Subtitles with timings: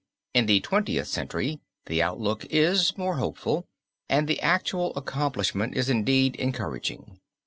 [0.33, 3.67] In the Twentieth Century the outlook is more hopeful
[4.09, 7.19] and the actual accomplishment is indeed encouraging.